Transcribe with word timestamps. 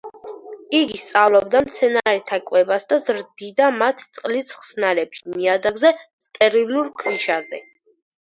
იგი 0.75 0.99
სწავლობდა 0.99 1.59
მცენარეთა 1.65 2.39
კვებას 2.47 2.87
და 2.93 2.97
ზრდიდა 3.09 3.67
მათ 3.81 4.01
წყლის 4.15 4.49
ხსნარებში, 4.61 5.23
ნიადაგზე, 5.35 5.93
სტერილურ 6.25 6.91
ქვიშაზე. 7.03 7.61